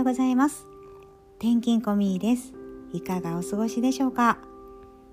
[0.00, 0.66] ようございます。
[1.38, 2.54] 転勤コミーです。
[2.94, 4.38] いかがお過ごしでしょうか？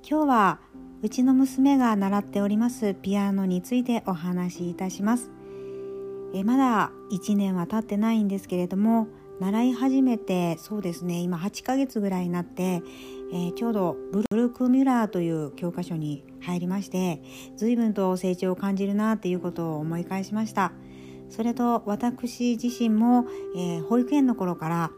[0.10, 0.60] 今日は
[1.02, 5.30] うちの娘が習っておりますピアノについてお話しいたします。
[6.34, 9.10] えまだ1年は経ってないんですけれども
[9.42, 12.82] 習い始めてそうですね今8ヶ月ぐらいになって、
[13.34, 17.22] えー、ちょうどブルーク・ミュラーという教科書に入りまして
[17.58, 20.72] 随分と成長を感じるなっていうことを思い返しました。
[21.30, 24.92] それと私自身も、えー、保育園の頃から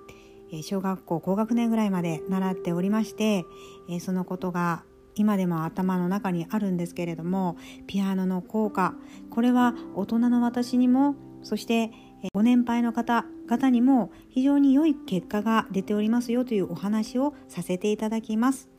[0.64, 3.46] 小学校高学年ぐらいまで習っておりまして、
[3.88, 4.84] えそのことが
[5.16, 7.58] 今でも頭の中にあるんですけれども
[7.88, 8.94] ピアノの効果
[9.30, 11.92] これは大人の私にもそして
[12.34, 18.70] ご年配の方々にも非常に良い結果が出ておりますよというお話をさせていただきます。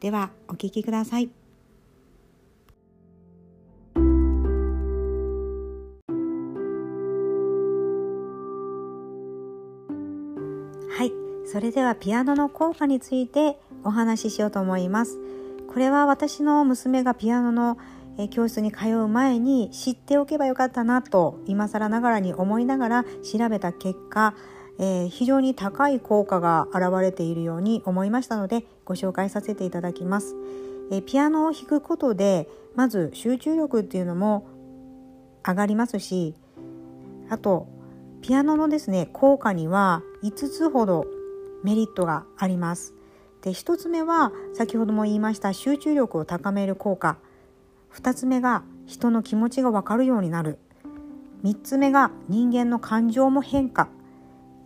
[0.00, 1.37] ではお聞きください。
[11.50, 15.18] それではピアノの効果についてお話ししようと思います
[15.66, 17.78] これは私の娘がピアノの
[18.30, 24.34] 教室に通う前に知っておけばよかったなと今更ながらに思いながら調べた結果、
[24.78, 30.34] えー、非常に高い効果が現れているように思いましたのでご紹介させていただきます。
[30.90, 34.46] えー、ピアノを弾くことでまず集中力っていうのも
[35.46, 36.34] 上がりますし
[37.30, 37.68] あと
[38.20, 41.06] ピアノのですね効果には5つほど
[41.64, 42.94] メリットがあります。
[43.42, 47.18] で1つ目は先ほども言いました集中力を高める効果。
[47.94, 50.58] 2つ目が人の気持ちが分かるようになる。
[51.44, 53.88] 3つ目が人間の感情も変化。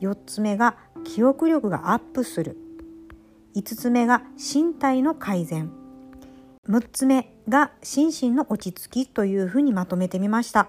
[0.01, 2.57] 4つ目が記憶力がアップする。
[3.55, 5.83] 5つ目が身体の改善。
[6.69, 10.69] 6つ目が心身の落ち着きというふうにまとめてみました、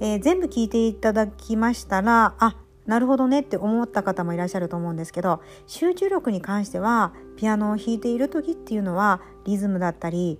[0.00, 10.38] えー、全部聞いていただきましたらあなるほどねって思った方もいらっしゃると思うんですけど集中力に関してはピアノを弾いている時っていうのはリズムだったり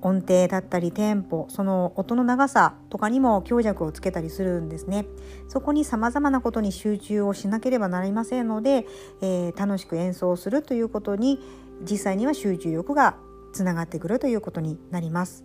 [0.00, 5.06] 音程だったりテンポその音の長さとかにも強弱をつけたりするんですね。
[5.48, 8.86] そこに様々なことに集中をしなければなりませんので、
[9.20, 11.40] えー、楽しく演奏するということに
[11.82, 13.16] 実際には集中力が
[13.52, 15.44] つながってくるということになります。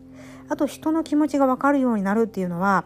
[0.49, 2.85] あと人の気持ちがわかるようになるっていうのは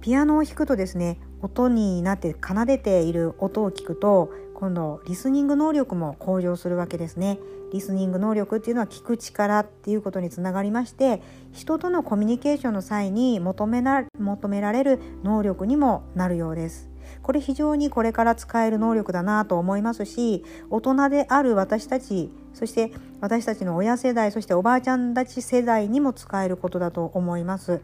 [0.00, 7.38] ピアノを弾くとですね音になって奏でている音を聞くと今度リスニング能力も向上するわけですね。
[7.72, 11.22] リスニング能力っていうのは聞く力っていうことにつながりまして
[11.52, 16.88] 人とのコミュニケーションの際に求めら求められる能力にもなるようです。
[17.22, 27.80] これ非常にこれから使える能力だなと思いますし大人である私たちそして私たちの親世代そしておばあちゃんたち世代にも使えることだと思います。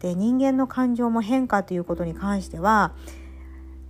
[0.00, 2.92] で人間の感情も変化ということに関しては、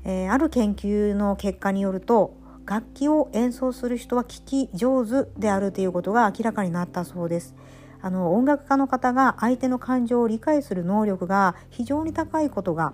[0.05, 2.35] えー、ある研究の結果によると
[2.67, 7.55] 楽器を演奏する人は聞き上手であるということが明らかになったそうです。
[8.01, 12.93] あの音楽家の方が相手の感情を理解する能力が非常に高いことが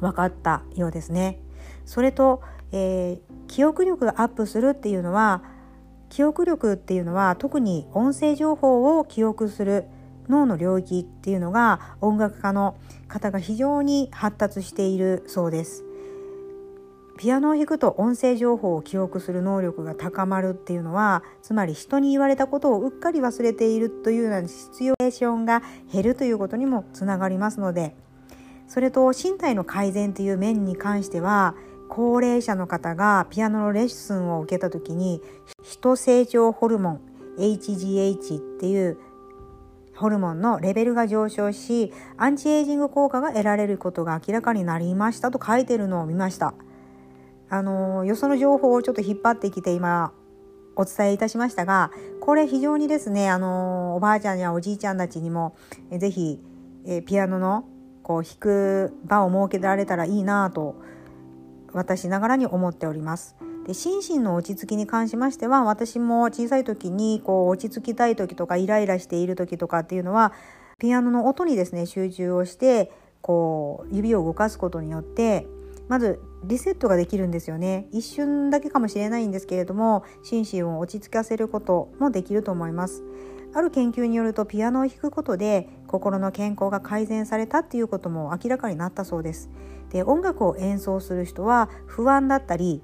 [0.00, 1.40] 分かったようですね。
[1.84, 5.42] それと、えー、記憶力がアップするっていうのは
[6.08, 9.86] 記憶力っていうのは特に音声情報を記憶する
[10.28, 12.76] 脳の領域っていうのが音楽家の
[13.08, 15.84] 方が非常に発達しているそうです。
[17.16, 25.62] ピアノを弾くと音声情報を記憶する能力が高まるっていうのはつまり人に言われたことをうっかり忘れているというような必要ションが
[25.92, 27.94] 減るということにもつながりますので
[28.66, 31.54] それと身体の改善という面に関しては
[31.88, 35.20] 高齢者の方がピアノのレッスンを受けた時に
[35.62, 37.00] 人成長ホルモン
[37.38, 38.98] HGH っていう
[39.96, 46.54] ホルモンのレベルが上昇しアンチエイジング効果が得られることが明らかになりましたと書いてるのを見ました。
[47.48, 50.12] あのよその情報をちょっと引っ張ってきて今
[50.76, 55.54] お伝えいたしましたがこれ非常にですねあのおばあちゃんやおじいちゃんたちにも
[55.92, 56.40] 是非
[56.86, 57.64] えピアノの
[58.02, 60.74] こう弾く場を設けられたらいいなと
[61.72, 63.36] 私ながらに思っております。
[63.66, 70.32] で心身の落ち着きに関しましては私も小さい時にこう落ち着きたい時とかイライラしている時とかっていうのは
[70.78, 75.46] ピアノの音にですね集中をしてこう指を動かすことによって
[75.88, 77.88] まずリセットができるんですよね。
[77.90, 83.02] 一瞬だけかもしれないんですけれども心身を落ち着かせることもできると思います。
[83.54, 89.48] ある研究によるとピアノを弾くことで心の健康が改善されたっていうことも明らかになったそうです。
[89.90, 92.82] で音楽を演奏する人は不安だったり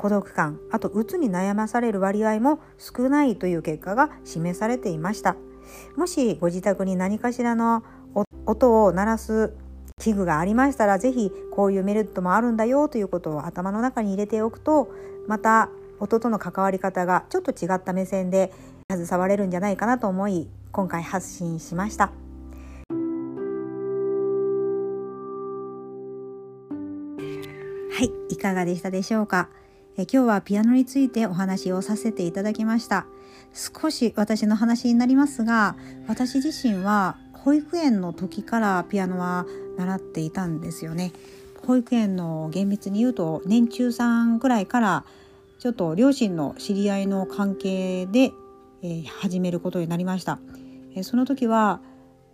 [0.00, 5.36] 孤独感あと鬱に悩まされる割合も少ないという結果が示されていました
[5.94, 7.84] もしご自宅に何かしらの
[8.46, 9.52] 音を鳴らす
[9.98, 14.90] 器具がありましたら是非こういうメリットもあるんだよということを頭の中に入れておくと
[15.28, 15.68] また
[15.98, 18.54] 音との関わり方がちょっと違った目線で
[18.90, 22.06] 携われるんじゃないかなと思い今回発信しました。
[22.06, 22.12] は
[28.02, 29.50] い、いかがでしたでしょうか？
[29.96, 33.06] え今日はピアノについてお話をさせていただきました。
[33.52, 35.76] 少し私の話になりますが、
[36.06, 39.46] 私自身は保育園の時からピアノは
[39.76, 41.12] 習っていたんですよね。
[41.66, 45.04] 保育園の厳密に言うと年中さんぐらいから
[45.58, 48.32] ちょっと両親の知り合いの関係で、
[48.82, 50.40] えー、始めることになりました、
[50.96, 51.80] えー、その時は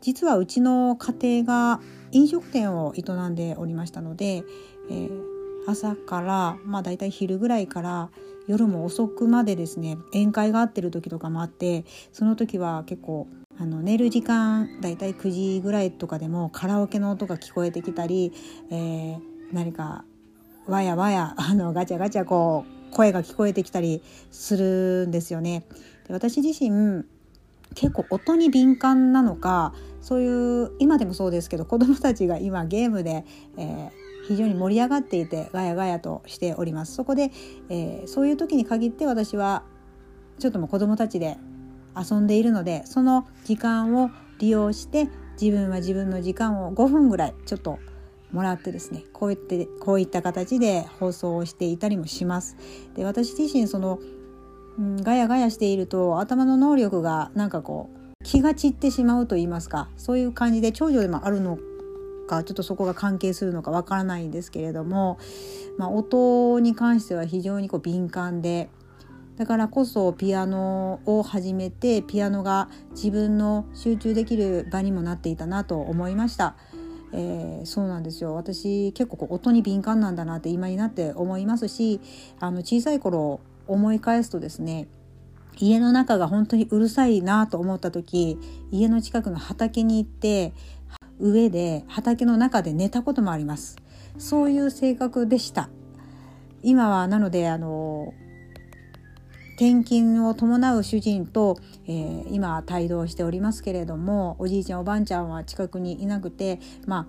[0.00, 1.80] 実はうちの家庭が
[2.12, 4.44] 飲食店を営んでおりましたので、
[4.90, 5.35] えー、
[5.66, 8.10] 朝からまあ大体昼ぐらいから
[8.46, 13.26] 夜も遅くまでですね宴会があってる時とかもあってその時は結構
[13.58, 18.32] あの寝る時間だいたい9時ぐらいとかでもカラオケの音が聞こえてきたり、
[18.70, 19.20] えー、
[19.52, 20.04] 何か
[20.66, 25.66] わやわやあのガチャガチャこう声が聞こえてきたりするんですよね。
[26.06, 27.04] で私自身
[27.74, 33.24] 結構音に敏感なのかそういう今でもそうですけど子どもたちが今ゲームで、
[33.58, 37.30] えー非常に盛り上がっていてガヤガヤとしておりますそこで、
[37.68, 39.62] えー、そういう時に限って私は
[40.38, 41.36] ちょっともう子供たちで
[41.96, 45.08] 遊んでいるのでその時間を利用して
[45.40, 47.78] 自分は自分の時間を5分ぐらいちょっと
[48.32, 52.56] もらってですねこういってこういった形で放送をしていたりもします。
[52.94, 53.98] で私自身その、
[54.78, 61.58] うん、ガヤガヤしていると頭の能力がなんかこう気が散ってしまうと言いますかそういう感じで長女でもあるの
[62.26, 65.18] かちょっとそこが関係するのかわからないんですけれども、
[65.78, 68.68] まあ、音に関しては非常にこう敏感で
[69.36, 76.56] だからこそピアノを始めてピアノが自分の集中できる場にもなっていたなと思いました。
[77.12, 82.00] えー、そうなんですよ私結構こう音に敏感なんだなって今になって思いますし
[82.40, 84.88] あの小さい頃思い返すとですね
[85.58, 88.38] 家の中が本当にうるさいなと思った時
[88.70, 90.52] 家の近くの畑に行って
[91.18, 93.76] 上で畑の中で寝たこともあります。
[94.18, 95.68] そういう性格でした。
[96.62, 98.12] 今はなのであの
[99.56, 107.06] 転勤を伴う主人と、えー、今帯同しておりますけれどもおじいちゃんおばあちゃんは近くにいなくてまあ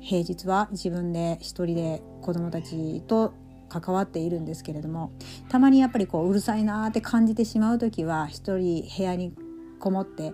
[0.00, 3.34] 平日は自分で一人で子供たちと
[3.68, 5.12] 関わっているんですけれども
[5.50, 9.34] たまにやっぱりこううるさいなーって感じてしまう時は一人部屋に
[9.78, 10.32] こもって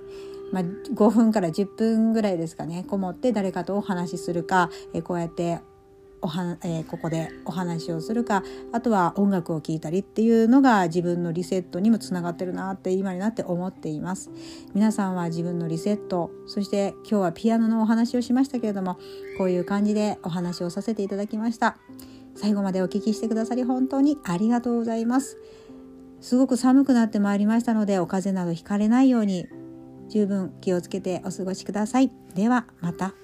[0.55, 2.85] まあ、5分から10分ぐらいですかね。
[2.89, 5.59] こもって誰かとお話しするか、えこうやって
[6.23, 8.43] おは、えー、ここでお話をするか
[8.73, 14.31] あとは音楽を聴いたりっていうのが自分のリセットにもつながってるなって今になって思っています。
[14.75, 18.97] 皆さんは自分のリセットそして今日はピアノのお話をしましたけれども
[19.37, 21.77] こういう感じでお話をさせていただきました。
[22.37, 25.37] 最後までお聞きしてくださり本当にありがとうございます。
[26.21, 29.47] すごく寒くなってまいりましたのでお風邪などひかれないように
[30.15, 32.13] 十分気をつけてお過ごしください。
[32.37, 33.15] ではまた。